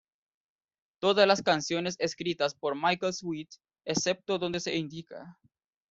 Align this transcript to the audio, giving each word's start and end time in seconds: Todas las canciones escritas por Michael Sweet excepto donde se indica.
Todas 0.99 1.27
las 1.27 1.43
canciones 1.43 1.95
escritas 1.99 2.55
por 2.55 2.73
Michael 2.73 3.13
Sweet 3.13 3.49
excepto 3.85 4.39
donde 4.39 4.59
se 4.59 4.75
indica. 4.75 5.37